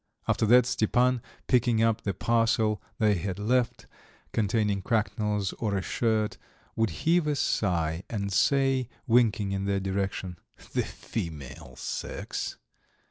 After 0.27 0.47
that 0.47 0.65
Stepan, 0.65 1.21
picking 1.45 1.83
up 1.83 2.01
the 2.01 2.13
parcel 2.15 2.81
they 2.97 3.13
had 3.13 3.37
left, 3.37 3.85
containing 4.33 4.81
cracknels 4.81 5.53
or 5.59 5.77
a 5.77 5.83
shirt, 5.83 6.39
would 6.75 6.89
heave 7.05 7.27
a 7.27 7.35
sigh 7.35 8.01
and 8.09 8.33
say, 8.33 8.89
winking 9.05 9.51
in 9.51 9.65
their 9.65 9.79
direction: 9.79 10.39
"The 10.73 10.81
female 10.81 11.75
sex!" 11.75 12.57